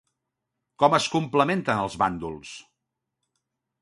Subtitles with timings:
[0.83, 2.59] Com es complementen els bàndols?